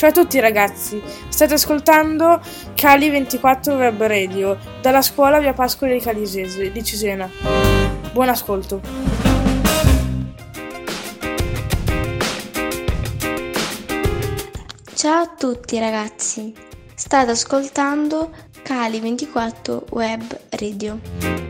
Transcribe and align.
Ciao 0.00 0.08
a 0.08 0.12
tutti 0.12 0.40
ragazzi, 0.40 0.98
state 1.28 1.52
ascoltando 1.52 2.40
Cali 2.74 3.10
24 3.10 3.74
Web 3.74 4.02
Radio 4.04 4.56
dalla 4.80 5.02
scuola 5.02 5.40
Via 5.40 5.52
Pascoli 5.52 5.92
di 5.92 6.00
Calisese 6.00 6.72
di 6.72 6.82
Cesena. 6.82 7.28
Buon 8.10 8.30
ascolto. 8.30 8.80
Ciao 14.94 15.20
a 15.20 15.34
tutti 15.36 15.78
ragazzi, 15.78 16.54
state 16.94 17.32
ascoltando 17.32 18.30
Cali 18.62 19.00
24 19.00 19.84
Web 19.90 20.40
Radio. 20.48 20.98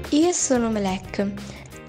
Io 0.08 0.32
sono 0.32 0.70
Melek 0.70 1.24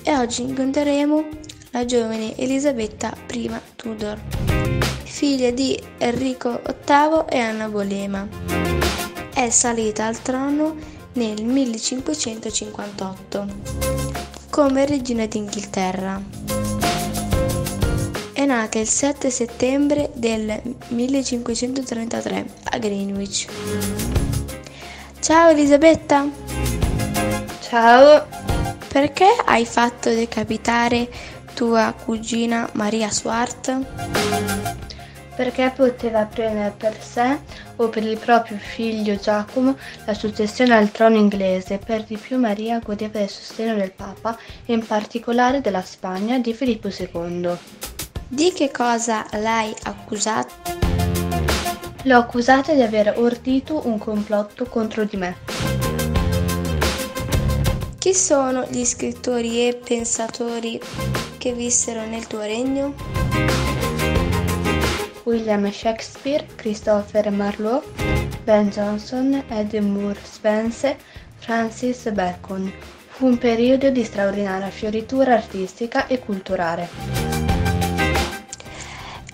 e 0.03 0.15
oggi 0.15 0.43
incontreremo 0.43 1.25
la 1.71 1.85
giovane 1.85 2.37
Elisabetta 2.37 3.15
I 3.31 3.49
Tudor, 3.75 4.19
figlia 5.03 5.51
di 5.51 5.81
Enrico 5.99 6.61
VIII 6.65 7.25
e 7.29 7.39
Anna 7.39 7.69
Bolema. 7.69 8.27
È 9.33 9.49
salita 9.49 10.05
al 10.05 10.21
trono 10.21 10.75
nel 11.13 11.41
1558 11.43 13.45
come 14.49 14.85
regina 14.85 15.25
d'Inghilterra. 15.25 16.21
È 18.33 18.45
nata 18.45 18.79
il 18.79 18.87
7 18.87 19.29
settembre 19.29 20.09
del 20.13 20.61
1533 20.89 22.45
a 22.63 22.77
Greenwich. 22.79 23.47
Ciao 25.19 25.51
Elisabetta! 25.51 26.27
Ciao! 27.61 28.27
Perché 28.91 29.25
hai 29.45 29.65
fatto 29.65 30.09
decapitare 30.09 31.07
tua 31.53 31.93
cugina 31.93 32.69
Maria 32.73 33.09
Swart? 33.09 33.79
Perché 35.35 35.71
poteva 35.75 36.25
prendere 36.25 36.73
per 36.75 37.01
sé 37.01 37.39
o 37.77 37.89
per 37.89 38.03
il 38.03 38.17
proprio 38.17 38.57
figlio 38.57 39.15
Giacomo 39.15 39.75
la 40.05 40.13
successione 40.13 40.75
al 40.75 40.91
trono 40.91 41.15
inglese. 41.15 41.77
Per 41.77 42.03
di 42.03 42.17
più 42.17 42.37
Maria 42.37 42.79
godeva 42.79 43.19
del 43.19 43.29
sostegno 43.29 43.75
del 43.75 43.91
Papa 43.91 44.37
e 44.65 44.73
in 44.73 44.85
particolare 44.85 45.61
della 45.61 45.81
Spagna 45.81 46.37
di 46.37 46.53
Filippo 46.53 46.89
II. 46.89 47.57
Di 48.27 48.51
che 48.53 48.71
cosa 48.71 49.25
l'hai 49.31 49.73
accusata? 49.83 50.53
L'ho 52.03 52.17
accusata 52.17 52.73
di 52.73 52.81
aver 52.81 53.15
ordito 53.17 53.87
un 53.87 53.97
complotto 53.97 54.65
contro 54.65 55.03
di 55.03 55.17
me. 55.17 55.37
Chi 57.97 58.15
sono 58.15 58.65
gli 58.67 58.83
scrittori 58.83 59.67
e 59.67 59.75
pensatori 59.75 60.81
che 61.41 61.53
vissero 61.53 62.05
nel 62.05 62.27
tuo 62.27 62.41
regno? 62.41 62.93
William 65.23 65.71
Shakespeare, 65.71 66.45
Christopher 66.53 67.31
Marlowe, 67.31 67.81
Ben 68.43 68.69
Jonson, 68.69 69.43
Edmund 69.47 70.17
Spence, 70.21 70.95
Francis 71.39 72.11
Bacon. 72.11 72.71
Fu 73.07 73.25
un 73.25 73.39
periodo 73.39 73.89
di 73.89 74.03
straordinaria 74.03 74.69
fioritura 74.69 75.33
artistica 75.33 76.05
e 76.05 76.19
culturale. 76.19 76.89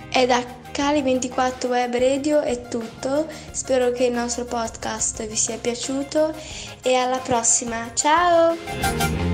E 0.09 0.25
da 0.25 0.41
Cali 0.71 1.01
24 1.01 1.67
Web 1.67 1.93
Radio 1.93 2.39
è 2.39 2.69
tutto, 2.69 3.27
spero 3.51 3.91
che 3.91 4.05
il 4.05 4.13
nostro 4.13 4.45
podcast 4.45 5.27
vi 5.27 5.35
sia 5.35 5.57
piaciuto 5.57 6.33
e 6.81 6.93
alla 6.95 7.19
prossima, 7.19 7.91
ciao! 7.93 9.26